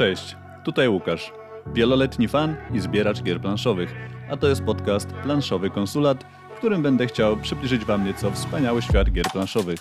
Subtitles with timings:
[0.00, 1.32] Cześć, tutaj Łukasz,
[1.74, 3.94] wieloletni fan i zbieracz gier planszowych,
[4.30, 6.24] a to jest podcast Planszowy Konsulat,
[6.54, 9.78] w którym będę chciał przybliżyć Wam nieco wspaniały świat gier planszowych.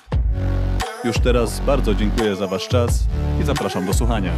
[1.05, 3.07] Już teraz bardzo dziękuję za Wasz czas
[3.41, 4.33] i zapraszam do słuchania.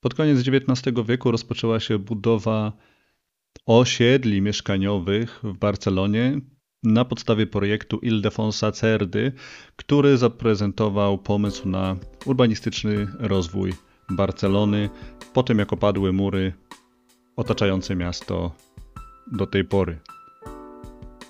[0.00, 2.72] Pod koniec XIX wieku rozpoczęła się budowa
[3.66, 6.40] osiedli mieszkaniowych w Barcelonie
[6.84, 9.32] na podstawie projektu Ildefonsa Cerdy,
[9.76, 13.72] który zaprezentował pomysł na urbanistyczny rozwój
[14.10, 14.90] Barcelony
[15.32, 16.52] po tym jak opadły mury
[17.36, 18.52] otaczające miasto
[19.32, 19.98] do tej pory.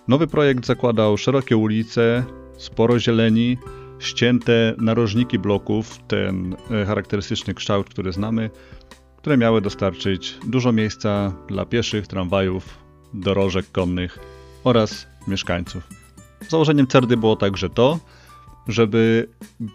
[0.08, 2.24] Nowy projekt zakładał szerokie ulice,
[2.58, 3.58] sporo zieleni,
[3.98, 8.50] ścięte narożniki bloków, ten e, charakterystyczny kształt, który znamy,
[9.16, 12.78] które miały dostarczyć dużo miejsca dla pieszych, tramwajów,
[13.14, 14.18] dorożek konnych
[14.64, 15.88] oraz mieszkańców.
[16.48, 18.00] Założeniem CERDY było także to,
[18.68, 19.28] żeby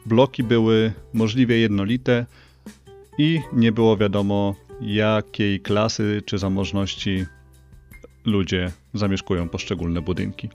[0.05, 2.25] bloki były możliwie jednolite
[3.17, 7.25] i nie było wiadomo, jakiej klasy czy zamożności
[8.25, 10.49] ludzie zamieszkują poszczególne budynki.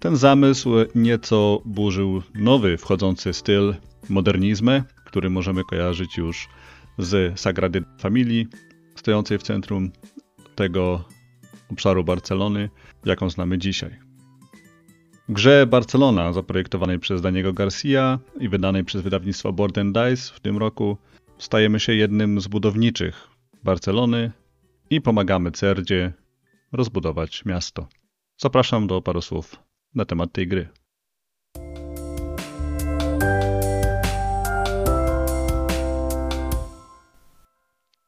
[0.00, 3.74] Ten zamysł nieco burzył nowy wchodzący styl
[4.08, 6.48] modernizmę, który możemy kojarzyć już
[6.98, 8.46] z Sagrady Familii,
[8.96, 9.90] stojącej w centrum
[10.54, 11.04] tego
[11.70, 12.70] obszaru Barcelony,
[13.04, 13.90] jaką znamy dzisiaj.
[15.28, 20.58] W grze Barcelona, zaprojektowanej przez Daniego Garcia i wydanej przez wydawnictwo Board Dice w tym
[20.58, 20.96] roku,
[21.38, 23.28] stajemy się jednym z budowniczych
[23.64, 24.32] Barcelony
[24.90, 26.12] i pomagamy Cerdzie
[26.72, 27.88] rozbudować miasto.
[28.36, 29.56] Zapraszam do paru słów
[29.94, 30.68] na temat tej gry.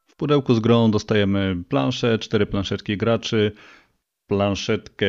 [0.07, 3.51] W pudełku z grą dostajemy planszę, cztery planszetki graczy,
[4.29, 5.07] planszetkę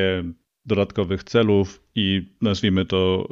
[0.67, 3.29] dodatkowych celów i nazwijmy to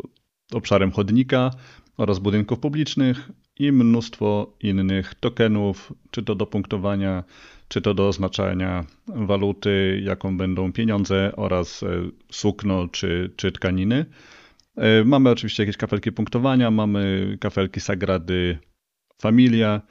[0.53, 1.51] obszarem chodnika
[1.97, 7.25] oraz budynków publicznych i mnóstwo innych tokenów, czy to do punktowania,
[7.69, 11.89] czy to do oznaczania waluty, jaką będą pieniądze oraz e,
[12.31, 14.07] sukno czy, czy tkaniny.
[14.77, 18.59] E, mamy oczywiście jakieś kafelki punktowania, mamy kafelki Sagrady
[19.23, 19.83] Familia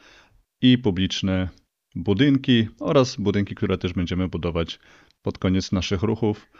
[0.61, 1.49] i publiczne
[1.95, 4.79] budynki oraz budynki, które też będziemy budować
[5.27, 6.51] pod koniec naszych ruchów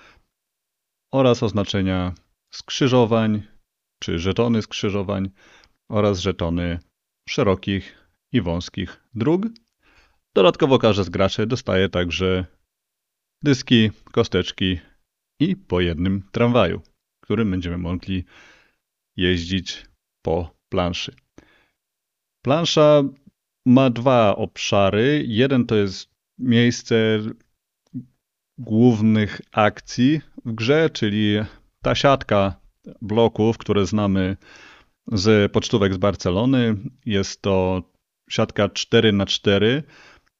[1.11, 2.15] oraz oznaczenia
[2.53, 3.43] skrzyżowań
[3.99, 5.29] czy żetony skrzyżowań
[5.89, 6.79] oraz żetony
[7.29, 9.45] szerokich i wąskich dróg.
[10.35, 12.45] Dodatkowo każdy z graczy dostaje także
[13.43, 14.79] dyski, kosteczki
[15.39, 16.81] i po jednym tramwaju,
[17.23, 18.23] którym będziemy mogli
[19.17, 19.85] jeździć
[20.21, 21.15] po planszy.
[22.41, 23.03] Plansza
[23.65, 25.25] ma dwa obszary.
[25.27, 27.19] Jeden to jest miejsce
[28.57, 31.37] głównych akcji w grze, czyli
[31.81, 32.55] ta siatka
[33.01, 34.37] bloków, które znamy
[35.07, 36.75] z pocztówek z Barcelony.
[37.05, 37.83] Jest to
[38.29, 39.83] siatka 4 na 4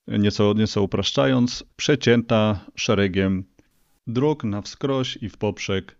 [0.08, 3.44] nieco, nieco upraszczając, przecięta szeregiem
[4.08, 5.98] dróg na wskroś i w poprzek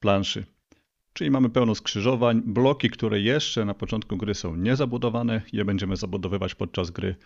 [0.00, 0.44] planszy.
[1.12, 6.54] Czyli mamy pełno skrzyżowań, bloki, które jeszcze na początku gry są niezabudowane, je będziemy zabudowywać
[6.54, 7.16] podczas gry.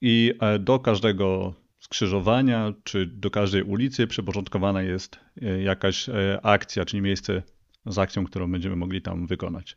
[0.00, 6.84] I e, do każdego skrzyżowania czy do każdej ulicy przyporządkowana jest e, jakaś e, akcja,
[6.84, 7.42] czyli miejsce
[7.86, 9.76] z akcją, którą będziemy mogli tam wykonać.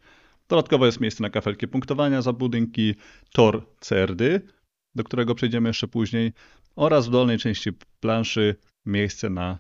[0.50, 2.96] Dodatkowo jest miejsce na kafelki punktowania za budynki,
[3.34, 4.42] tor cerdy,
[4.96, 6.34] do którego przejdziemy jeszcze później,
[6.76, 7.70] oraz w dolnej części
[8.00, 9.60] planszy miejsce na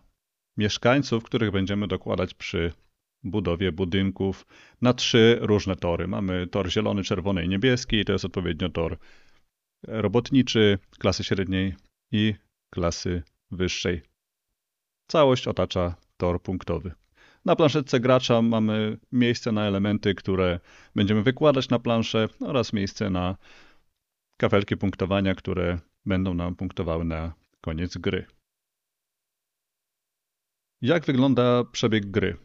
[0.57, 2.73] mieszkańców, których będziemy dokładać przy
[3.23, 4.45] budowie budynków
[4.81, 6.07] na trzy różne tory.
[6.07, 8.97] Mamy tor zielony, czerwony i niebieski, to jest odpowiednio tor
[9.87, 11.75] robotniczy, klasy średniej
[12.11, 12.35] i
[12.69, 14.01] klasy wyższej.
[15.07, 16.91] Całość otacza tor punktowy.
[17.45, 20.59] Na planszetce gracza mamy miejsce na elementy, które
[20.95, 23.37] będziemy wykładać na planszę oraz miejsce na
[24.37, 28.25] kafelki punktowania, które będą nam punktowały na koniec gry.
[30.81, 32.37] Jak wygląda przebieg gry?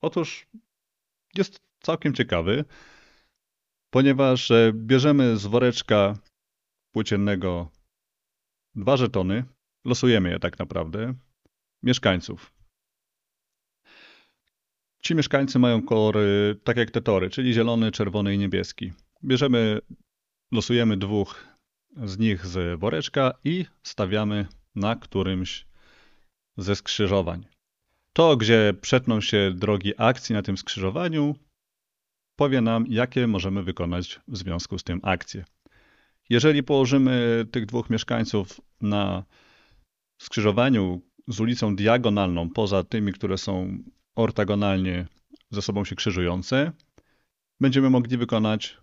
[0.00, 0.46] Otóż
[1.34, 2.64] jest całkiem ciekawy,
[3.90, 6.18] ponieważ bierzemy z woreczka
[6.92, 7.70] płóciennego
[8.74, 9.44] dwa żetony,
[9.84, 11.14] losujemy je tak naprawdę,
[11.82, 12.52] mieszkańców.
[15.02, 18.92] Ci mieszkańcy mają kolory tak jak te tory, czyli zielony, czerwony i niebieski.
[19.24, 19.78] Bierzemy,
[20.52, 21.46] losujemy dwóch
[21.96, 25.66] z nich z woreczka i stawiamy na którymś
[26.56, 27.46] ze skrzyżowań.
[28.12, 31.34] To, gdzie przetną się drogi akcji na tym skrzyżowaniu,
[32.36, 35.44] powie nam, jakie możemy wykonać w związku z tym akcje.
[36.32, 39.24] Jeżeli położymy tych dwóch mieszkańców na
[40.18, 43.78] skrzyżowaniu z ulicą diagonalną, poza tymi, które są
[44.16, 45.06] ortogonalnie
[45.50, 46.72] ze sobą się krzyżujące,
[47.60, 48.78] będziemy mogli wykonać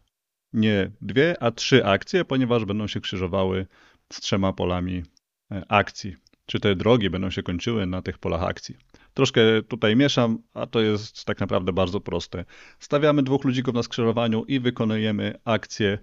[0.53, 3.65] nie dwie, a trzy akcje, ponieważ będą się krzyżowały
[4.13, 5.03] z trzema polami
[5.51, 6.15] e, akcji.
[6.45, 8.75] Czy te drogi będą się kończyły na tych polach akcji.
[9.13, 12.45] Troszkę tutaj mieszam, a to jest tak naprawdę bardzo proste.
[12.79, 15.97] Stawiamy dwóch ludzików na skrzyżowaniu i wykonujemy akcje,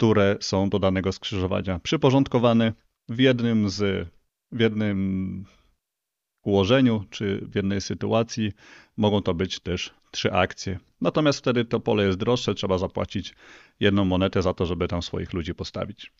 [0.00, 2.72] które są do danego skrzyżowania przyporządkowane
[3.08, 4.08] w jednym z
[4.52, 5.44] w jednym
[6.42, 8.52] ułożeniu czy w jednej sytuacji
[8.96, 10.78] mogą to być też trzy akcje.
[11.00, 13.34] Natomiast wtedy to pole jest droższe, trzeba zapłacić
[13.80, 16.12] jedną monetę za to, żeby tam swoich ludzi postawić.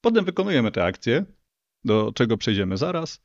[0.00, 1.24] Potem wykonujemy te akcje,
[1.84, 3.22] do czego przejdziemy zaraz.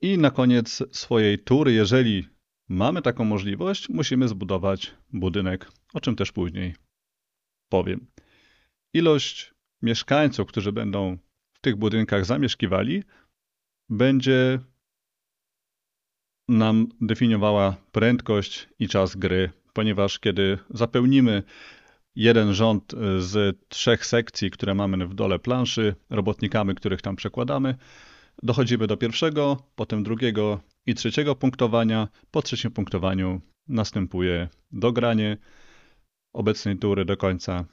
[0.00, 2.28] I na koniec swojej tury, jeżeli
[2.68, 6.74] mamy taką możliwość, musimy zbudować budynek, o czym też później
[7.68, 8.06] powiem.
[8.94, 11.18] Ilość mieszkańców, którzy będą
[11.52, 13.02] w tych budynkach zamieszkiwali,
[13.88, 14.58] będzie
[16.48, 21.42] nam definiowała prędkość i czas gry, ponieważ kiedy zapełnimy
[22.16, 27.74] jeden rząd z trzech sekcji, które mamy w dole planszy, robotnikami, których tam przekładamy,
[28.42, 32.08] dochodzimy do pierwszego, potem drugiego i trzeciego punktowania.
[32.30, 35.36] Po trzecim punktowaniu następuje dogranie
[36.32, 37.64] obecnej tury do końca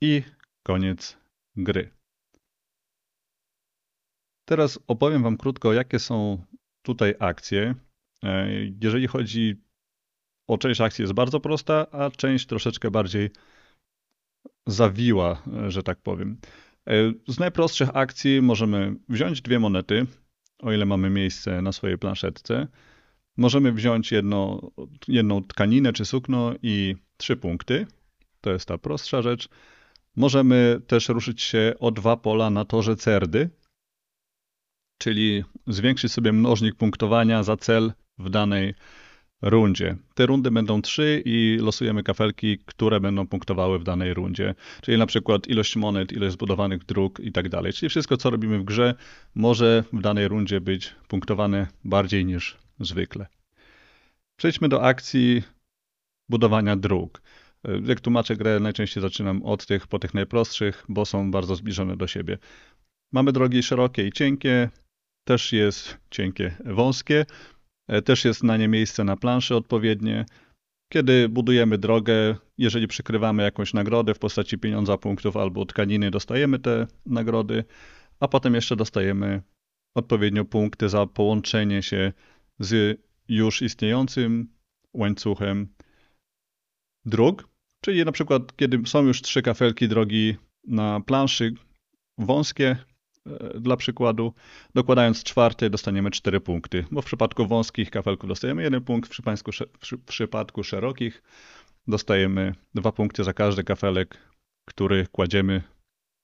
[0.00, 0.22] i
[0.68, 1.16] koniec
[1.56, 1.90] gry.
[4.48, 6.44] Teraz opowiem Wam krótko, jakie są
[6.82, 7.74] tutaj akcje.
[8.22, 8.48] E,
[8.82, 9.56] jeżeli chodzi
[10.48, 13.30] o część akcji, jest bardzo prosta, a część troszeczkę bardziej
[14.66, 16.40] zawiła, że tak powiem.
[16.86, 16.92] E,
[17.28, 20.06] z najprostszych akcji możemy wziąć dwie monety,
[20.58, 22.66] o ile mamy miejsce na swojej planszetce.
[23.36, 24.70] Możemy wziąć jedno,
[25.08, 27.86] jedną tkaninę czy sukno i trzy punkty.
[28.40, 29.48] To jest ta prostsza rzecz.
[30.18, 33.50] Możemy też ruszyć się o dwa pola na torze cerdy,
[34.98, 38.74] czyli zwiększyć sobie mnożnik punktowania za cel w danej
[39.42, 39.96] rundzie.
[40.14, 44.54] Te rundy będą trzy i losujemy kafelki, które będą punktowały w danej rundzie.
[44.82, 47.72] Czyli na przykład ilość monet, ilość zbudowanych dróg i tak dalej.
[47.72, 48.94] Czyli wszystko, co robimy w grze,
[49.34, 53.26] może w danej rundzie być punktowane bardziej niż zwykle.
[54.36, 55.42] Przejdźmy do akcji
[56.28, 57.22] budowania dróg.
[57.84, 62.06] Jak tłumaczę grę, najczęściej zaczynam od tych po tych najprostszych, bo są bardzo zbliżone do
[62.06, 62.38] siebie.
[63.12, 64.68] Mamy drogi szerokie i cienkie,
[65.24, 67.26] też jest cienkie, wąskie,
[67.88, 70.26] e, też jest na nie miejsce na planszy odpowiednie.
[70.92, 76.86] Kiedy budujemy drogę, jeżeli przykrywamy jakąś nagrodę w postaci pieniądza, punktów albo tkaniny, dostajemy te
[77.06, 77.64] nagrody,
[78.20, 79.42] a potem jeszcze dostajemy
[79.94, 82.12] odpowiednio punkty za połączenie się
[82.58, 84.48] z już istniejącym
[84.94, 85.68] łańcuchem
[87.04, 87.48] dróg.
[87.84, 91.54] Czyli na przykład, kiedy są już trzy kafelki drogi na planszy
[92.18, 92.76] wąskie,
[93.28, 94.34] E, dla przykładu,
[94.74, 99.50] dokładając czwarty dostaniemy 4 punkty, bo w przypadku wąskich kafelków dostajemy 1 punkt, w przypadku,
[99.80, 101.22] w przypadku szerokich
[101.86, 104.18] dostajemy 2 punkty za każdy kafelek,
[104.68, 105.62] który kładziemy,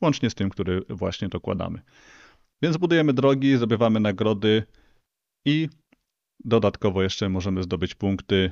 [0.03, 1.83] łącznie z tym, który właśnie dokładamy.
[2.63, 4.63] Więc budujemy drogi, zdobywamy nagrody
[5.47, 5.69] i
[6.45, 8.51] dodatkowo jeszcze możemy zdobyć punkty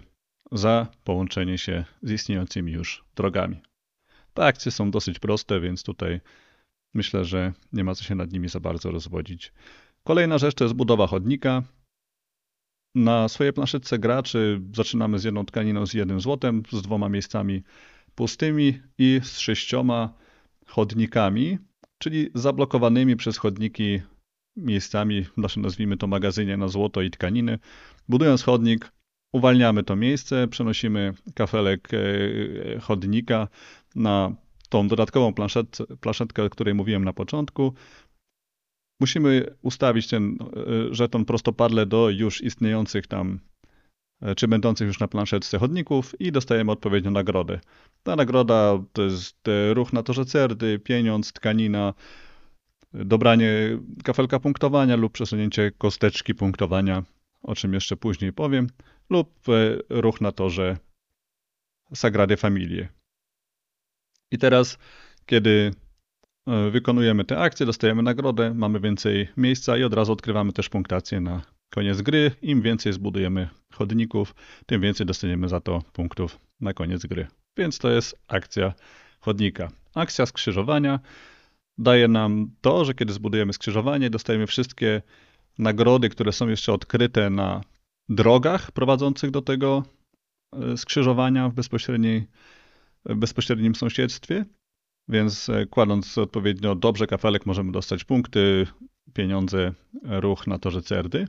[0.52, 3.60] za połączenie się z istniejącymi już drogami.
[4.34, 6.20] Te akcje są dosyć proste, więc tutaj
[6.94, 9.52] Myślę, że nie ma co się nad nimi za bardzo rozwodzić.
[10.04, 11.62] Kolejna rzecz to jest budowa chodnika.
[12.94, 17.62] Na swojej planszetce graczy zaczynamy z jedną tkaniną z jednym złotem, z dwoma miejscami
[18.14, 20.14] pustymi i z sześcioma
[20.66, 21.58] chodnikami,
[21.98, 24.00] czyli zablokowanymi przez chodniki
[24.56, 27.58] miejscami, nasze nazwijmy to magazynie na złoto i tkaniny.
[28.08, 28.92] Budując chodnik,
[29.32, 31.98] uwalniamy to miejsce, przenosimy kafelek e,
[32.80, 33.48] chodnika
[33.94, 34.32] na
[34.68, 37.74] tą dodatkową planszetkę, planszetkę, o której mówiłem na początku,
[39.00, 43.40] musimy ustawić ten e, żeton prostopadle do już istniejących tam,
[44.22, 47.60] e, czy będących już na planszetce chodników i dostajemy odpowiednią nagrodę.
[48.02, 51.94] Ta nagroda to jest e, ruch na torze cerdy, pieniądz, tkanina,
[52.94, 53.50] dobranie
[54.04, 57.02] kafelka punktowania lub przesunięcie kosteczki punktowania,
[57.42, 58.66] o czym jeszcze później powiem,
[59.10, 59.28] lub
[59.88, 60.76] ruch na torze
[61.94, 62.88] Sagrady Familie.
[64.32, 64.78] I teraz,
[65.26, 65.70] kiedy
[66.46, 71.20] e, wykonujemy te akcje, dostajemy nagrodę, mamy więcej miejsca i od razu odkrywamy też punktację
[71.20, 72.30] na koniec gry.
[72.42, 74.34] Im więcej zbudujemy chodników,
[74.66, 77.26] tym więcej dostaniemy za to punktów na koniec gry.
[77.56, 78.74] Więc to jest akcja
[79.20, 79.68] chodnika.
[79.94, 81.00] Akcja skrzyżowania
[81.78, 85.02] daje nam to, że kiedy zbudujemy skrzyżowanie, dostajemy wszystkie
[85.58, 87.60] nagrody, które są jeszcze odkryte na
[88.08, 89.82] drogach prowadzących do tego
[90.52, 92.26] e, skrzyżowania w bezpośredniej
[93.04, 94.44] w bezpośrednim sąsiedztwie,
[95.08, 98.66] więc e, kładąc odpowiednio dobrze kafelek możemy dostać punkty,
[99.12, 101.26] pieniądze, ruch na torze cerdy.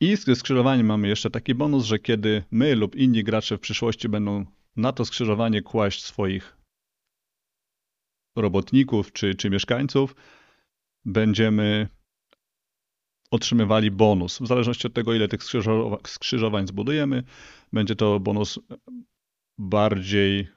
[0.00, 4.08] I z skrzyżowaniem mamy jeszcze taki bonus, że kiedy my lub inni gracze w przyszłości
[4.08, 6.56] będą na to skrzyżowanie kłaść swoich
[8.36, 10.16] robotników czy, czy mieszkańców,
[11.04, 11.88] będziemy
[13.30, 14.38] otrzymywali bonus.
[14.38, 15.40] W zależności od tego, ile tych
[16.06, 17.22] skrzyżowań zbudujemy,
[17.72, 18.58] będzie to bonus
[19.58, 20.48] bardziej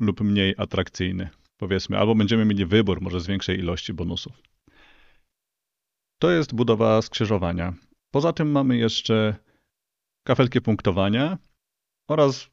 [0.00, 4.42] lub mniej atrakcyjny, powiedzmy, albo będziemy mieli wybór może z większej ilości bonusów.
[6.22, 7.74] To jest budowa skrzyżowania.
[8.10, 9.36] Poza tym mamy jeszcze
[10.26, 11.38] kafelki punktowania
[12.10, 12.50] oraz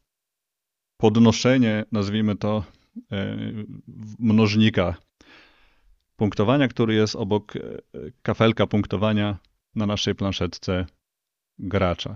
[1.01, 2.63] podnoszenie, nazwijmy to,
[3.11, 3.37] e,
[4.19, 4.97] mnożnika
[6.21, 7.59] punktowania, który jest obok e,
[8.21, 9.37] kafelka punktowania
[9.75, 10.85] na naszej planszetce
[11.59, 12.15] gracza.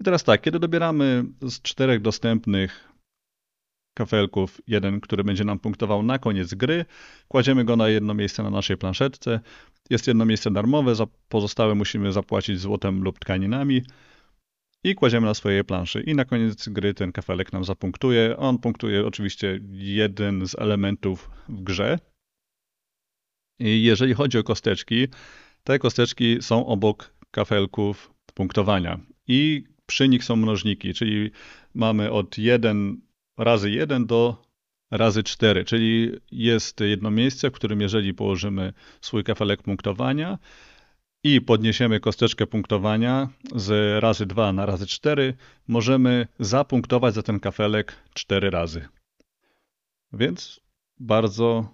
[0.00, 2.92] I teraz tak, kiedy dobieramy z czterech dostępnych
[3.96, 6.84] kafelków, jeden, który będzie nam punktował na koniec gry,
[7.28, 9.40] kładziemy go na jedno miejsce na naszej planszetce.
[9.90, 13.82] Jest jedno miejsce darmowe, za pozostałe musimy zapłacić złotem lub tkaninami
[14.84, 16.00] i kładziemy na swojej planszy.
[16.00, 18.36] I na koniec gry ten kafelek nam zapunktuje.
[18.36, 21.98] On punktuje oczywiście jeden z elementów w grze.
[23.58, 25.08] Jeżeli chodzi o kosteczki,
[25.64, 29.00] te kosteczki są obok kafelków punktowania.
[29.28, 31.30] I przy nich są mnożniki, czyli
[31.74, 33.00] mamy od 1
[33.38, 34.42] razy 1 do
[34.90, 40.38] razy 4, czyli jest jedno miejsce, w którym jeżeli położymy swój kafelek punktowania
[41.24, 45.34] i podniesiemy kosteczkę punktowania z razy 2 na razy 4,
[45.68, 48.88] możemy zapunktować za ten kafelek 4 razy.
[50.12, 50.60] Więc
[51.00, 51.68] bardzo,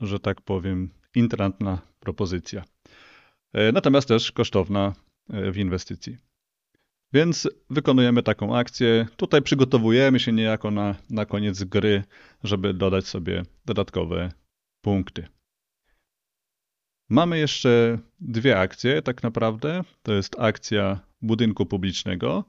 [0.00, 2.64] że tak powiem, intratna propozycja.
[3.52, 4.94] E, natomiast też kosztowna
[5.30, 6.16] e, w inwestycji.
[7.12, 9.06] Więc wykonujemy taką akcję.
[9.16, 12.04] Tutaj przygotowujemy się niejako na, na koniec gry,
[12.44, 14.32] żeby dodać sobie dodatkowe
[14.80, 15.26] punkty.
[17.08, 19.84] Mamy jeszcze dwie akcje, tak naprawdę.
[20.02, 22.44] To jest akcja budynku publicznego.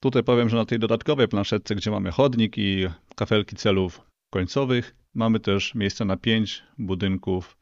[0.00, 5.40] Tutaj powiem, że na tej dodatkowej planszetce, gdzie mamy chodnik i kafelki celów końcowych, mamy
[5.40, 7.58] też miejsce na pięć budynków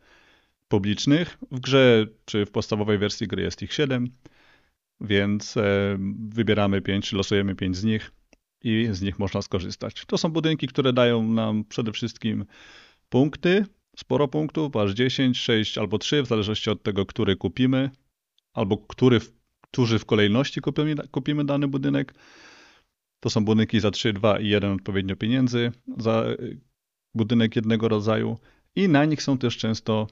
[0.69, 1.39] publicznych.
[1.51, 4.11] W grze, czy w podstawowej wersji gry jest ich siedem
[5.01, 5.97] więc e,
[6.29, 8.11] wybieramy pięć, losujemy pięć z nich
[8.63, 10.05] i z nich można skorzystać.
[10.07, 12.45] To są budynki, które dają nam przede wszystkim
[13.09, 17.91] punkty, sporo punktów, aż 10, 6 albo 3, w zależności od tego, który kupimy,
[18.53, 19.21] albo który,
[19.61, 22.15] którzy w kolejności kupimy, kupimy dany budynek.
[23.27, 26.25] To są budynki za 3, 2 i 1 odpowiednio pieniędzy za
[27.15, 28.39] budynek jednego rodzaju
[28.77, 30.07] i na nich są też często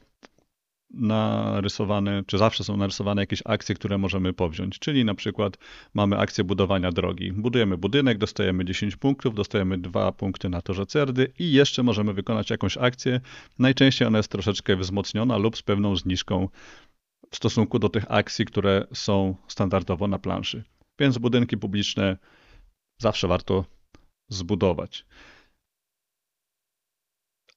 [0.91, 4.79] narysowane, czy zawsze są narysowane jakieś akcje, które możemy powziąć.
[4.79, 5.59] Czyli na przykład
[5.95, 7.33] mamy akcję budowania drogi.
[7.33, 12.51] Budujemy budynek, dostajemy 10 punktów, dostajemy 2 punkty na torze cerdy i jeszcze możemy wykonać
[12.51, 13.21] jakąś akcję.
[13.59, 16.49] Najczęściej ona jest troszeczkę wzmocniona lub z pewną zniżką
[17.31, 20.65] w stosunku do tych akcji, które są standardowo na planszy.
[20.99, 22.17] Więc budynki publiczne
[22.99, 23.65] zawsze warto
[24.29, 25.07] zbudować.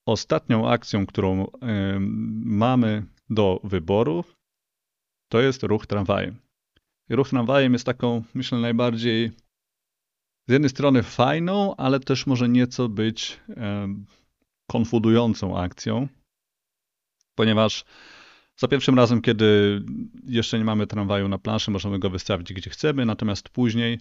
[0.06, 1.48] Ostatnią akcją, którą
[2.44, 4.24] mamy do wyboru,
[5.32, 6.39] to jest ruch tramwajem.
[7.10, 9.32] Ruch tramwajem jest taką, myślę, najbardziej
[10.48, 13.39] z jednej strony fajną, ale też może nieco być
[14.72, 16.08] konfudującą akcją,
[17.36, 17.86] ponieważ
[18.60, 19.82] za pierwszym razem, kiedy
[20.25, 24.00] jeszcze nie mamy tramwaju na planszy, możemy go wystawić gdzie chcemy, natomiast później,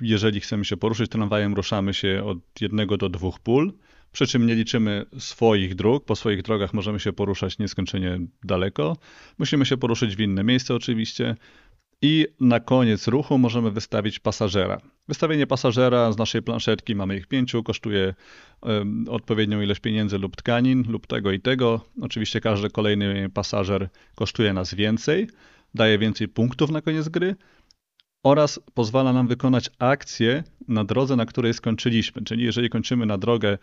[0.00, 3.72] jeżeli chcemy się poruszyć tramwajem, ruszamy się od jednego do dwóch pól
[4.12, 6.04] przy czym nie liczymy swoich dróg.
[6.04, 8.96] Po swoich drogach możemy się poruszać nieskończenie daleko.
[9.38, 11.36] Musimy się poruszyć w inne miejsce oczywiście.
[12.02, 14.80] I na koniec ruchu możemy wystawić pasażera.
[15.08, 18.14] Wystawienie pasażera z naszej planszetki, mamy ich pięciu, kosztuje
[19.08, 21.80] odpowiednią ilość pieniędzy lub tkanin, lub tego i tego.
[22.00, 25.28] Oczywiście każdy kolejny pasażer kosztuje nas więcej,
[25.74, 27.36] daje więcej punktów na koniec gry
[28.22, 32.22] oraz pozwala nam wykonać akcję na drodze, na której skończyliśmy.
[32.22, 33.58] Czyli jeżeli kończymy na drogę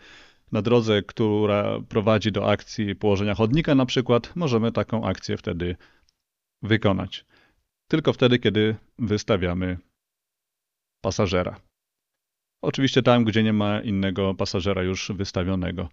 [0.52, 5.76] na drodze, która prowadzi do akcji położenia chodnika na przykład, możemy taką akcję wtedy
[6.62, 7.24] wykonać.
[7.88, 9.78] Tylko wtedy, kiedy wystawiamy
[11.00, 11.60] pasażera.
[12.62, 15.88] Oczywiście tam, gdzie nie ma innego pasażera już wystawionego.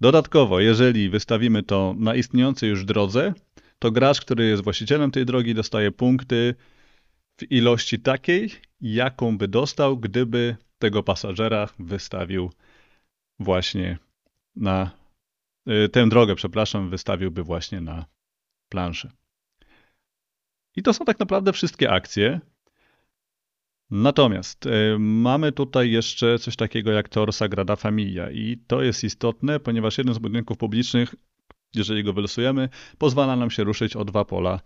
[0.00, 3.34] Dodatkowo, jeżeli wystawimy to na istniejącej już drodze,
[3.78, 6.54] to gracz, który jest właścicielem tej drogi, dostaje punkty
[7.50, 12.50] ilości takiej, jaką by dostał, gdyby tego pasażera wystawił
[13.38, 13.98] właśnie
[14.56, 14.90] na
[15.68, 18.04] y, tę drogę, przepraszam, wystawiłby właśnie na
[18.68, 19.10] planszę.
[20.76, 22.40] I to są tak naprawdę wszystkie akcje.
[23.90, 29.60] Natomiast y, mamy tutaj jeszcze coś takiego jak Tor Sagrada Familia i to jest istotne,
[29.60, 31.14] ponieważ jeden z budynków publicznych
[31.74, 32.68] jeżeli go wylosujemy,
[32.98, 34.60] pozwala nam się ruszyć o dwa pola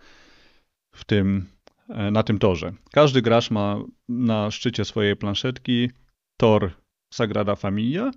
[0.92, 1.46] w tym,
[1.88, 2.72] na tym torze.
[2.92, 3.78] Każdy gracz ma
[4.08, 5.90] na szczycie swojej planszetki
[6.36, 6.72] tor
[7.14, 8.10] Sagrada Familia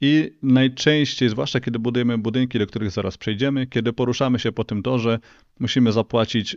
[0.00, 4.82] i najczęściej, zwłaszcza kiedy budujemy budynki, do których zaraz przejdziemy, kiedy poruszamy się po tym
[4.82, 5.18] torze,
[5.60, 6.56] musimy zapłacić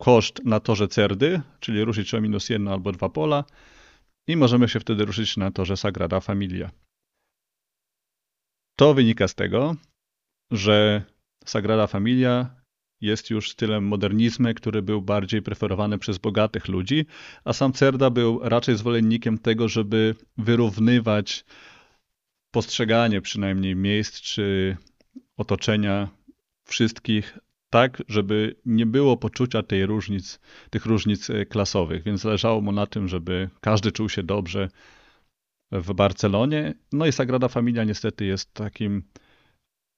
[0.00, 3.44] koszt na torze Cerdy, czyli ruszyć o minus jedno albo dwa pola
[4.26, 6.70] i możemy się wtedy ruszyć na torze Sagrada Familia.
[8.76, 9.76] To wynika z tego,
[10.50, 11.02] że
[11.44, 12.59] Sagrada Familia
[13.00, 17.06] jest już stylem modernizmu, który był bardziej preferowany przez bogatych ludzi,
[17.44, 21.44] a sam Cerda był raczej zwolennikiem tego, żeby wyrównywać
[22.50, 24.76] postrzeganie przynajmniej miejsc czy
[25.36, 26.08] otoczenia
[26.64, 27.38] wszystkich
[27.70, 30.40] tak, żeby nie było poczucia tej różnic,
[30.70, 34.68] tych różnic e, klasowych, więc zależało mu na tym, żeby każdy czuł się dobrze
[35.72, 36.74] w Barcelonie.
[36.92, 39.02] No i Sagrada Familia niestety jest takim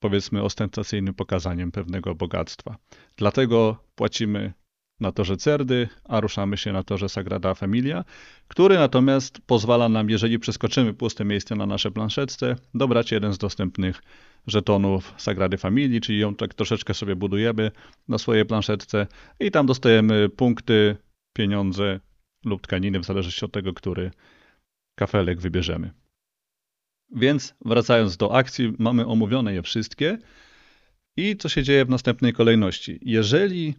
[0.02, 2.76] powiedzmy ostentacyjnym pokazaniem pewnego bogactwa.
[3.16, 4.52] Dlatego płacimy
[5.00, 8.04] na torze Cerdy, a ruszamy się na torze Sagrada Familia,
[8.49, 14.02] który natomiast pozwala nam, jeżeli przeskoczymy puste miejsce na naszej planszetce, dobrać jeden z dostępnych
[14.47, 17.71] żetonów Sagrady Familii, czyli ją tak troszeczkę sobie budujemy
[18.09, 19.06] na swojej planszetce
[19.40, 20.97] i tam dostajemy punkty,
[21.37, 22.00] pieniądze
[22.44, 24.11] lub tkaniny, w zależności od tego, który
[24.99, 26.01] kafelek wybierzemy.
[27.14, 30.19] Więc wracając do akcji, mamy omówione je wszystkie.
[31.16, 32.99] I co się dzieje w następnej kolejności?
[33.02, 33.75] Jeżeli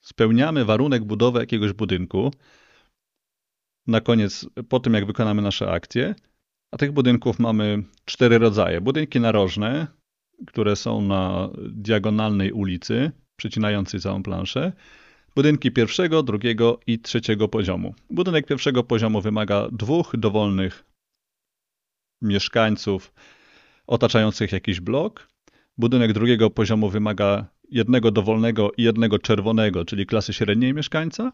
[0.00, 2.30] spełniamy warunek budowy jakiegoś budynku,
[3.86, 6.14] na koniec, po tym jak wykonamy nasze akcje,
[6.70, 8.80] a tych budynków mamy cztery rodzaje.
[8.80, 9.86] Budynki narożne,
[10.46, 14.72] które są na diagonalnej ulicy, przecinającej całą planszę.
[15.34, 17.94] Budynki pierwszego, drugiego i trzeciego poziomu.
[18.10, 20.84] Budynek pierwszego poziomu wymaga dwóch dowolnych
[22.22, 23.12] mieszkańców
[23.86, 25.28] otaczających jakiś blok.
[25.78, 31.32] Budynek drugiego poziomu wymaga jednego dowolnego i jednego czerwonego, czyli klasy średniej mieszkańca.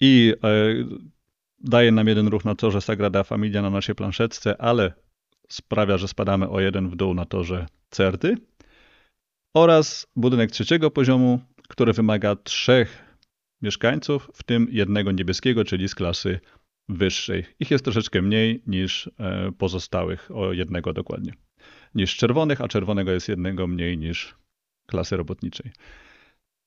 [0.00, 0.48] I e,
[1.58, 4.92] daje nam jeden ruch na torze Sagrada Familia na naszej planszetce, ale
[5.48, 8.36] sprawia, że spadamy o jeden w dół na torze Certy.
[9.54, 13.18] Oraz budynek trzeciego poziomu, który wymaga trzech
[13.62, 16.40] mieszkańców, w tym jednego niebieskiego, czyli z klasy
[16.88, 17.44] wyższej.
[17.60, 21.32] Ich jest troszeczkę mniej niż e, pozostałych, o jednego dokładnie.
[21.94, 24.34] Niż czerwonych, a czerwonego jest jednego mniej niż
[24.86, 25.70] klasy robotniczej.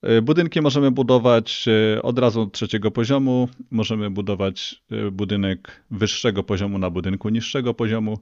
[0.02, 3.50] E, budynki możemy budować e, od razu od trzeciego poziomu.
[3.72, 8.18] Możemy budować budynek wyższego poziomu na budynku niższego poziomu.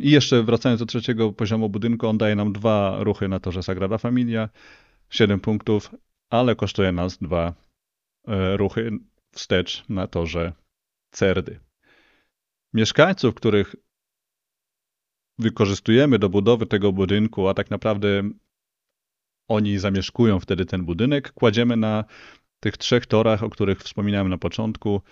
[0.00, 3.98] I jeszcze wracając do trzeciego poziomu budynku, on daje nam dwa ruchy na torze Sagrada
[3.98, 4.48] Familia,
[5.10, 5.90] 7 punktów,
[6.30, 7.54] ale kosztuje nas dwa
[8.56, 8.90] ruchy
[9.34, 10.52] wstecz na torze
[11.10, 11.60] Cerdy.
[12.72, 13.76] Mieszkańców, których
[15.38, 18.30] wykorzystujemy do budowy tego budynku, a tak naprawdę
[19.48, 22.04] oni zamieszkują wtedy ten budynek, kładziemy na
[22.60, 25.02] tych trzech torach, o których wspominałem na początku,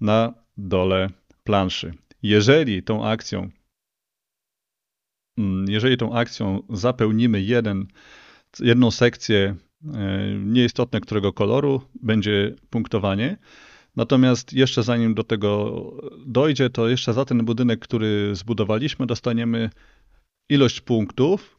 [0.00, 1.10] na dole
[1.44, 1.94] planszy.
[2.22, 3.50] Jeżeli tą akcją
[5.38, 7.86] mm, jeżeli tą akcją zapełnimy jeden,
[8.60, 9.56] jedną sekcję
[9.94, 13.36] e, nieistotne którego koloru, będzie punktowanie.
[13.98, 15.82] Natomiast jeszcze zanim do tego
[16.26, 19.70] dojdzie, to jeszcze za ten budynek, który zbudowaliśmy, dostaniemy
[20.48, 21.56] ilość punktów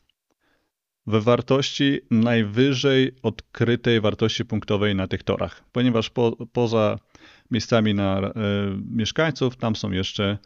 [1.07, 6.99] we wartości najwyżej odkrytej wartości punktowej na tych torach, ponieważ po, poza
[7.51, 8.31] miejscami na e,
[8.91, 10.37] mieszkańców tam są jeszcze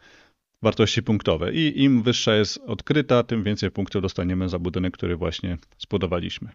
[0.62, 5.58] wartości punktowe i im wyższa jest odkryta, tym więcej punktów dostaniemy za budynek, który właśnie
[5.78, 6.48] zbudowaliśmy.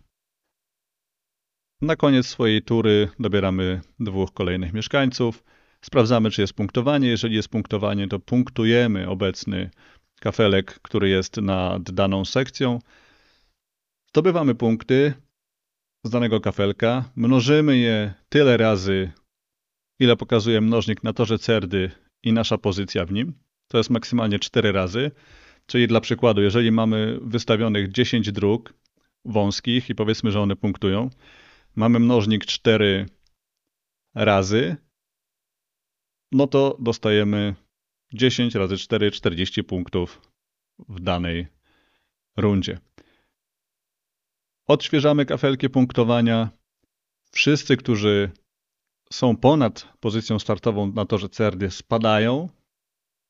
[1.82, 5.44] Na koniec swojej tury dobieramy dwóch kolejnych mieszkańców.
[5.82, 7.08] Sprawdzamy, czy jest punktowanie.
[7.08, 9.70] Jeżeli jest punktowanie, to punktujemy obecny
[10.20, 12.80] kafelek, który jest nad daną sekcją.
[14.10, 15.14] Zdobywamy punkty
[16.04, 19.12] z danego kafelka, mnożymy je tyle razy,
[20.00, 21.92] ile pokazuje mnożnik na torze cerdy
[22.24, 23.34] i nasza pozycja w nim.
[23.68, 25.12] To jest maksymalnie 4 razy.
[25.66, 28.74] Czyli dla przykładu, jeżeli mamy wystawionych 10 dróg
[29.26, 31.10] wąskich i powiedzmy, że one punktują,
[31.76, 33.06] mamy mnożnik 4
[34.16, 34.76] razy,
[36.32, 37.56] no to dostajemy
[38.14, 40.22] 10 razy 4, 40 punktów
[40.90, 41.48] w danej
[42.38, 42.80] rundzie.
[44.68, 46.50] Odświeżamy kafelki punktowania.
[47.32, 48.32] Wszyscy, którzy
[49.12, 52.50] są ponad pozycją startową na torze CRD spadają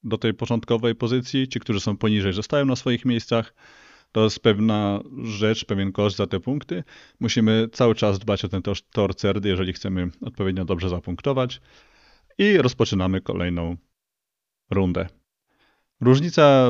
[0.04, 1.48] do tej początkowej pozycji.
[1.48, 3.54] Ci, którzy są poniżej, zostają na swoich miejscach.
[4.12, 6.84] To jest pewna rzecz, pewien koszt za te punkty.
[7.20, 11.62] Musimy cały czas dbać o ten tor cerdy, jeżeli chcemy odpowiednio dobrze zapunktować.
[12.38, 13.78] I rozpoczynamy kolejną
[14.70, 15.08] rundę.
[16.02, 16.70] Różnica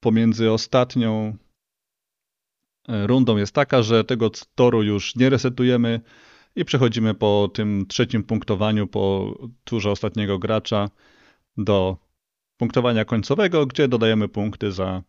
[0.00, 1.36] pomiędzy ostatnią
[2.88, 6.00] rundą jest taka, że tego toru już nie resetujemy
[6.56, 10.88] i przechodzimy po tym trzecim punktowaniu, po turze ostatniego gracza
[11.56, 11.96] do
[12.56, 15.02] punktowania końcowego, gdzie dodajemy punkty za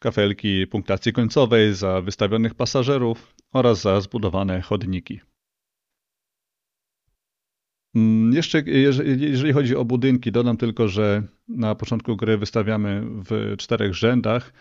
[0.00, 5.20] kafelki punktacji końcowej, za wystawionych pasażerów oraz za zbudowane chodniki.
[7.94, 8.62] Mm, jeszcze
[9.16, 14.52] jeżeli chodzi o budynki, dodam tylko, że na początku gry wystawiamy w czterech rzędach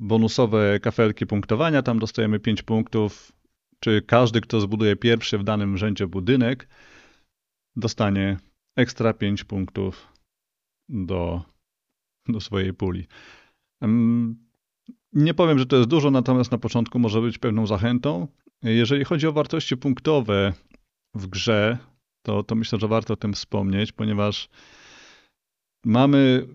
[0.00, 3.32] bonusowe kafelki punktowania, tam dostajemy 5 punktów.
[3.80, 6.68] Czy każdy, kto zbuduje pierwszy w danym rzędzie budynek,
[7.76, 8.36] dostanie
[8.76, 10.12] ekstra 5 punktów
[10.88, 11.42] do,
[12.28, 13.06] do swojej puli.
[15.12, 18.28] Nie powiem, że to jest dużo, natomiast na początku może być pewną zachętą.
[18.62, 20.52] Jeżeli chodzi o wartości punktowe
[21.14, 21.78] w grze,
[22.22, 24.48] to, to myślę, że warto o tym wspomnieć, ponieważ
[25.84, 26.46] mamy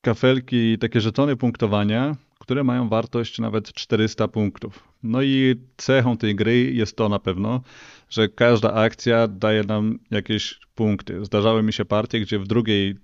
[0.00, 4.88] kafelki, takie żetony punktowania, które mają wartość nawet 400 punktów.
[5.02, 7.60] No i cechą tej gry jest to na pewno,
[8.08, 11.24] że każda akcja daje nam jakieś punkty.
[11.24, 12.94] Zdarzały mi się partie, gdzie w drugiej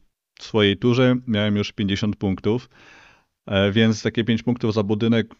[0.40, 2.68] swojej turze miałem już 50 punktów,
[3.72, 5.34] więc takie 5 punktów za budynek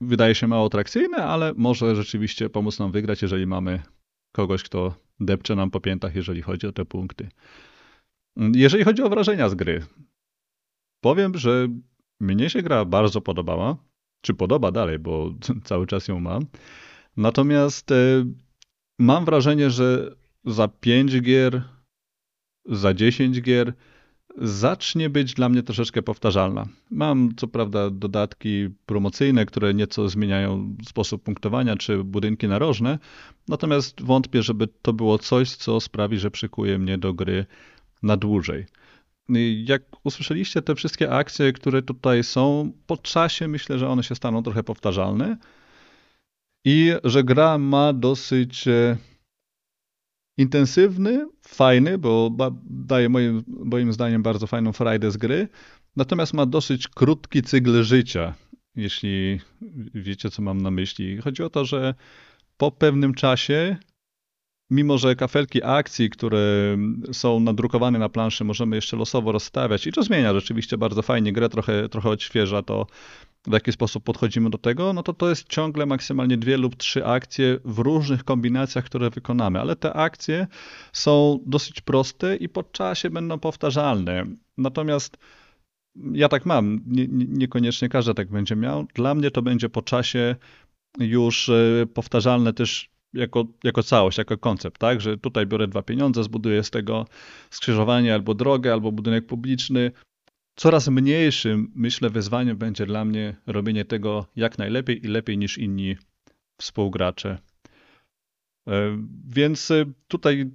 [0.00, 3.82] wydaje się mało atrakcyjne, ale może rzeczywiście pomóc nam wygrać, jeżeli mamy
[4.32, 7.28] kogoś, kto depcze nam po piętach, jeżeli chodzi o te punkty.
[8.54, 9.86] Jeżeli chodzi o wrażenia z gry,
[11.00, 11.68] powiem, że
[12.20, 13.76] mnie się gra bardzo podobała,
[14.20, 16.46] czy podoba dalej, bo cały czas ją mam.
[17.16, 18.24] Natomiast e,
[18.98, 21.62] mam wrażenie, że za 5 gier,
[22.64, 23.72] za 10 gier
[24.40, 26.66] zacznie być dla mnie troszeczkę powtarzalna.
[26.90, 32.98] Mam co prawda dodatki promocyjne, które nieco zmieniają sposób punktowania czy budynki narożne,
[33.48, 37.46] natomiast wątpię, żeby to było coś, co sprawi, że przykuje mnie do gry
[38.02, 38.66] na dłużej.
[39.64, 44.42] Jak usłyszeliście te wszystkie akcje, które tutaj są, po czasie myślę, że one się staną
[44.42, 45.36] trochę powtarzalne
[46.64, 48.96] i że gra ma dosyć e,
[50.38, 52.30] intensywny, fajny, bo
[52.64, 55.48] daje moim, moim zdaniem bardzo fajną frajdę z gry,
[55.96, 58.34] natomiast ma dosyć krótki cykl życia,
[58.76, 59.40] jeśli
[59.94, 61.18] wiecie, co mam na myśli.
[61.18, 61.94] Chodzi o to, że
[62.56, 63.76] po pewnym czasie
[64.70, 66.76] mimo że kafelki akcji, które
[67.12, 71.48] są nadrukowane na planszy, możemy jeszcze losowo rozstawiać i to zmienia rzeczywiście bardzo fajnie grę,
[71.48, 72.86] trochę, trochę odświeża to,
[73.46, 77.06] w jaki sposób podchodzimy do tego, no to to jest ciągle maksymalnie dwie lub trzy
[77.06, 80.46] akcje w różnych kombinacjach, które wykonamy, ale te akcje
[80.92, 84.26] są dosyć proste i po czasie będą powtarzalne.
[84.58, 85.16] Natomiast
[86.12, 88.86] ja tak mam, nie, niekoniecznie każdy tak będzie miał.
[88.94, 90.36] Dla mnie to będzie po czasie
[90.98, 95.00] już e, powtarzalne też jako, jako całość, jako koncept, tak?
[95.00, 97.06] Że tutaj biorę dwa pieniądze, zbuduję z tego
[97.50, 99.92] skrzyżowanie albo drogę, albo budynek publiczny.
[100.56, 105.96] Coraz mniejszym, myślę, wyzwaniem będzie dla mnie robienie tego jak najlepiej i lepiej niż inni
[106.60, 107.38] współgracze.
[108.68, 110.50] E, więc e, tutaj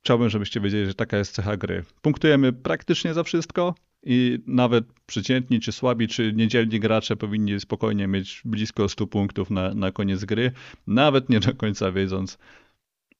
[0.00, 1.84] chciałbym, żebyście wiedzieli, że taka jest cecha gry.
[2.02, 3.74] Punktujemy praktycznie za wszystko,
[4.06, 9.74] i nawet przeciętni, czy słabi, czy niedzielni gracze powinni spokojnie mieć blisko 100 punktów na,
[9.74, 10.52] na koniec gry,
[10.86, 12.38] nawet nie do końca wiedząc,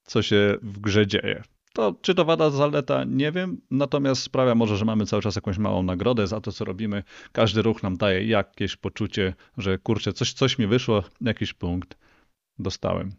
[0.03, 1.43] co się w grze dzieje.
[1.73, 5.59] To czy to wada, zaleta, nie wiem, natomiast sprawia może, że mamy cały czas jakąś
[5.59, 7.03] małą nagrodę za to, co robimy.
[7.33, 11.99] Każdy ruch nam daje jakieś poczucie, że kurczę, coś, coś mi wyszło, jakiś punkt
[12.59, 13.13] dostałem.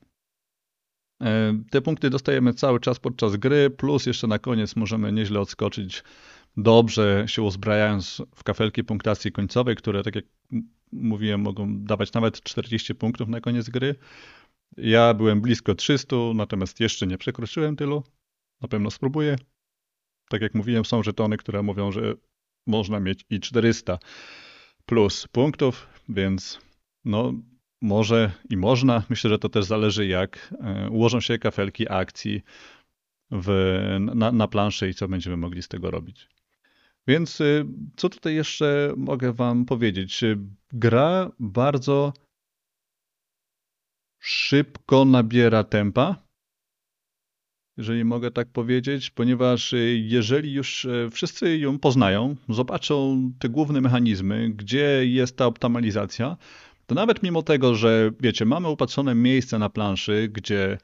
[1.21, 6.04] E, te punkty dostajemy cały czas podczas gry, plus jeszcze na koniec możemy nieźle odskoczyć
[6.57, 10.25] dobrze się uzbrajając w kafelki punktacji końcowej, które, tak jak
[10.91, 13.95] mówiłem, mogą dawać nawet 40 punktów na koniec gry.
[14.77, 18.03] Ja byłem blisko 300, natomiast jeszcze nie przekroczyłem tylu.
[18.61, 19.35] Na pewno spróbuję.
[20.29, 22.13] Tak jak mówiłem, są żetony, które mówią, że
[22.67, 23.99] można mieć i 400
[24.85, 26.59] plus punktów, więc
[27.05, 27.33] no
[27.81, 29.03] może i można.
[29.09, 32.41] Myślę, że to też zależy jak e, ułożą się kafelki akcji
[33.31, 33.49] w,
[33.99, 36.35] na, na planszy i co będziemy mogli z tego robić.
[37.07, 37.65] Więc y,
[37.95, 40.21] co tutaj jeszcze mogę Wam powiedzieć?
[40.71, 42.13] Gra bardzo
[44.19, 46.25] szybko nabiera tempa,
[47.77, 53.81] jeżeli mogę tak powiedzieć, ponieważ y, jeżeli już y, wszyscy ją poznają, zobaczą te główne
[53.81, 56.37] mechanizmy, gdzie jest ta optymalizacja,
[56.85, 60.77] to nawet mimo tego, że wiecie, mamy upatrzone miejsce na planszy, gdzie,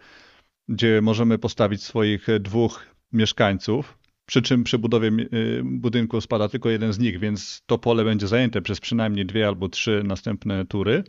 [0.70, 6.94] gdzie możemy postawić swoich dwóch mieszkańców, przy czym przy budowie y, budynku spada tylko jeden
[6.94, 11.04] z nich, więc to pole będzie zajęte przez przynajmniej dwie albo trzy następne tury,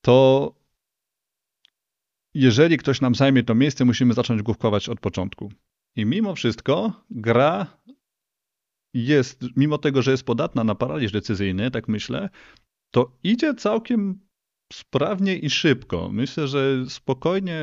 [0.00, 0.54] to
[2.34, 5.52] jeżeli ktoś nam zajmie to miejsce, musimy zacząć główkować od początku.
[5.96, 7.78] I mimo wszystko gra
[8.94, 12.28] jest, mimo tego, że jest podatna na paraliż decyzyjny, tak myślę,
[12.90, 14.20] to idzie całkiem
[14.72, 16.08] sprawnie i szybko.
[16.12, 17.60] Myślę, że spokojnie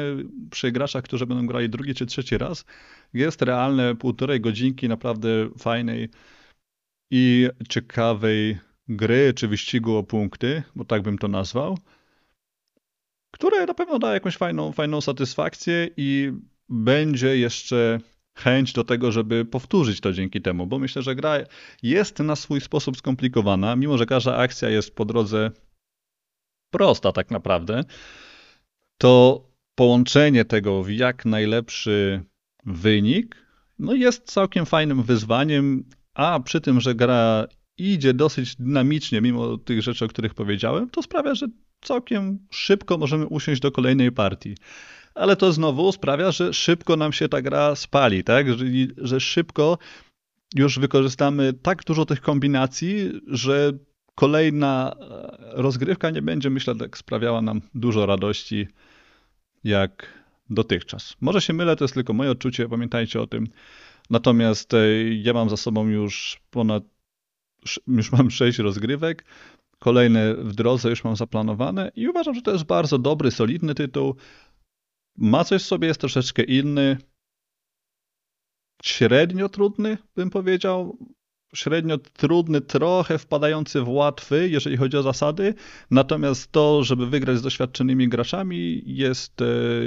[0.52, 2.65] przy graczach, którzy będą grali drugi czy trzeci raz,
[3.13, 6.10] jest realne półtorej godzinki naprawdę fajnej
[7.12, 11.78] i ciekawej gry czy wyścigu o punkty, bo tak bym to nazwał,
[13.32, 16.32] które na pewno da jakąś fajną, fajną satysfakcję i
[16.69, 18.00] będzie jeszcze
[18.38, 21.38] chęć do tego, żeby powtórzyć to dzięki temu, bo myślę, że gra
[21.84, 25.52] jest na swój sposób skomplikowana, mimo że każda akcja jest po drodze
[26.72, 27.84] prosta tak naprawdę,
[28.98, 29.44] to
[29.76, 32.24] połączenie tego w jak najlepszy
[32.66, 39.58] wynik no jest całkiem fajnym wyzwaniem, a przy tym, że gra idzie dosyć dynamicznie, mimo
[39.58, 41.48] tych rzeczy, o których powiedziałem, to sprawia, że
[41.82, 44.56] całkiem szybko możemy usiąść do kolejnej partii.
[45.16, 48.54] Ale to znowu sprawia, że szybko nam się ta gra spali, tak?
[48.54, 48.66] Że,
[48.98, 49.78] że szybko
[50.56, 53.72] już wykorzystamy tak dużo tych kombinacji, że
[54.20, 58.68] kolejna e, rozgrywka nie będzie, myślę, tak sprawiała nam dużo radości
[59.64, 60.08] jak
[60.50, 61.16] dotychczas.
[61.22, 63.48] Może się mylę, to jest tylko moje odczucie, pamiętajcie o tym.
[64.10, 66.84] Natomiast e, ja mam za sobą już ponad,
[67.88, 69.26] już mam sześć rozgrywek,
[69.80, 74.16] kolejne w drodze już mam zaplanowane i uważam, że to jest bardzo dobry, solidny tytuł.
[75.18, 76.98] Ma coś w sobie, jest troszeczkę inny,
[78.84, 80.98] średnio trudny, bym powiedział
[81.54, 85.54] średnio trudny, trochę wpadający w łatwy, jeżeli chodzi o zasady.
[85.92, 89.46] Natomiast to, żeby wygrać z doświadczonymi graczami, jest, e,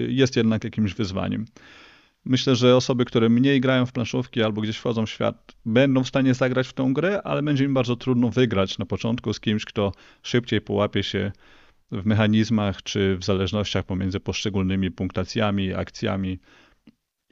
[0.08, 1.44] jest jednak jakimś wyzwaniem.
[2.24, 6.08] Myślę, że osoby, które mniej grają w planszówki albo gdzieś wchodzą w świat, będą w
[6.08, 9.64] stanie zagrać w tą grę, ale będzie im bardzo trudno wygrać na początku z kimś,
[9.64, 11.32] kto szybciej połapie się
[11.92, 16.38] w mechanizmach czy w zależnościach pomiędzy poszczególnymi punktacjami, akcjami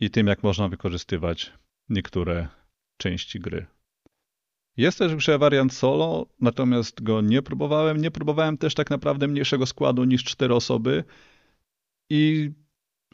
[0.01, 1.53] i tym, jak można wykorzystywać
[1.89, 2.49] niektóre
[2.97, 3.67] części gry.
[4.81, 7.97] Jest też grze wariant solo, natomiast go nie próbowałem.
[7.97, 11.05] Nie próbowałem też tak naprawdę mniejszego składu niż cztery osoby
[12.11, 12.51] i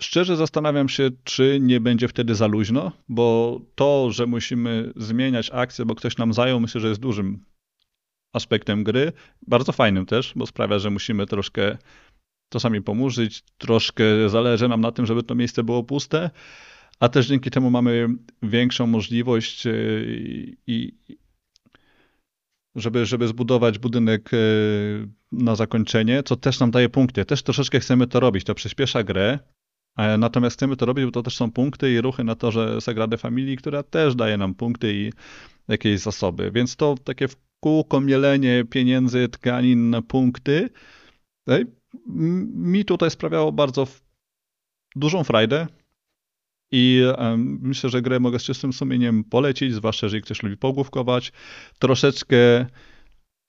[0.00, 5.84] szczerze zastanawiam się, czy nie będzie wtedy za luźno, bo to, że musimy zmieniać akcję,
[5.84, 7.44] bo ktoś nam zajął, myślę, że jest dużym
[8.32, 9.12] aspektem gry.
[9.46, 11.76] Bardzo fajnym też, bo sprawia, że musimy troszkę
[12.48, 16.30] czasami pomurzyć, troszkę zależy nam na tym, żeby to miejsce było puste,
[17.00, 18.08] a też dzięki temu mamy
[18.42, 19.66] większą możliwość
[20.66, 21.25] i, i
[22.76, 24.36] żeby, żeby zbudować budynek e,
[25.32, 27.24] na zakończenie, co też nam daje punkty.
[27.24, 29.38] Też troszeczkę chcemy to robić, to przyspiesza grę,
[30.18, 33.56] natomiast chcemy to robić, bo to też są punkty i ruchy na torze Sagrady Familii,
[33.56, 35.12] która też daje nam punkty i
[35.68, 36.50] jakieś zasoby.
[36.50, 40.68] Więc to takie w kółko mielenie pieniędzy, tkanin na punkty
[42.06, 43.86] mi tutaj sprawiało bardzo
[44.96, 45.66] dużą frajdę.
[46.72, 47.02] I
[47.60, 51.32] myślę, że grę mogę z czystym sumieniem polecić, zwłaszcza jeżeli ktoś lubi pogłówkować.
[51.78, 52.66] Troszeczkę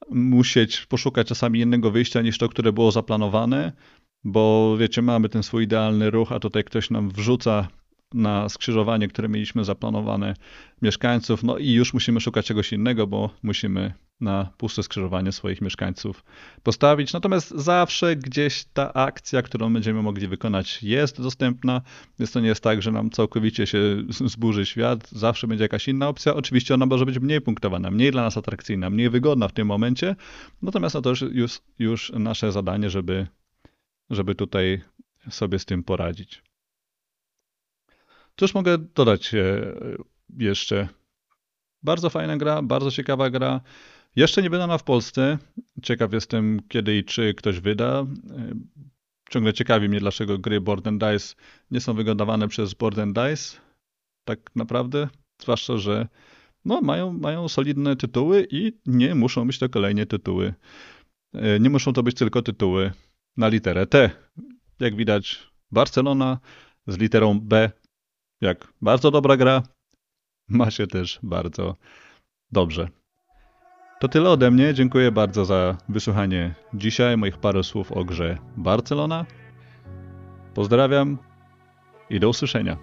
[0.09, 3.71] musieć poszukać czasami innego wyjścia niż to, które było zaplanowane,
[4.23, 7.67] bo wiecie, mamy ten swój idealny ruch, a tutaj ktoś nam wrzuca
[8.13, 10.33] na skrzyżowanie, które mieliśmy zaplanowane
[10.81, 16.23] mieszkańców, no i już musimy szukać czegoś innego, bo musimy na puste skrzyżowanie swoich mieszkańców
[16.63, 17.13] postawić.
[17.13, 21.81] Natomiast zawsze gdzieś ta akcja, którą będziemy mogli wykonać, jest dostępna.
[22.19, 25.09] Więc to nie jest tak, że nam całkowicie się zburzy świat.
[25.09, 26.33] Zawsze będzie jakaś inna opcja.
[26.33, 30.15] Oczywiście ona może być mniej punktowana, mniej dla nas atrakcyjna, mniej wygodna w tym momencie.
[30.61, 33.27] Natomiast no to już, już nasze zadanie, żeby,
[34.09, 34.81] żeby tutaj
[35.29, 36.43] sobie z tym poradzić.
[38.35, 39.73] Cóż mogę dodać e,
[40.39, 40.87] jeszcze?
[41.83, 43.61] Bardzo fajna gra, bardzo ciekawa gra.
[44.17, 45.37] Jeszcze nie wydana w Polsce.
[45.83, 47.99] Ciekaw jestem, kiedy i czy ktoś wyda.
[47.99, 48.05] E,
[49.29, 51.35] ciągle ciekawi mnie, dlaczego gry Board and Dice
[51.71, 53.57] nie są wydawane przez Board and Dice.
[54.25, 55.07] Tak naprawdę.
[55.41, 56.07] Zwłaszcza, że
[56.65, 60.53] no, mają, mają solidne tytuły i nie muszą być to kolejne tytuły.
[61.33, 62.91] E, nie muszą to być tylko tytuły
[63.37, 64.09] na literę T.
[64.79, 66.39] Jak widać, Barcelona
[66.87, 67.71] z literą B
[68.41, 69.63] jak bardzo dobra gra,
[70.47, 71.75] ma się też bardzo
[72.51, 72.87] dobrze.
[73.99, 74.73] To tyle ode mnie.
[74.73, 79.25] Dziękuję bardzo za wysłuchanie dzisiaj moich paru słów o grze Barcelona.
[80.53, 81.17] Pozdrawiam
[82.09, 82.77] i do usłyszenia.